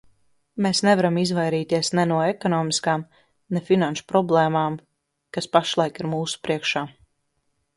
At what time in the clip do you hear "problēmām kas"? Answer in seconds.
4.13-5.49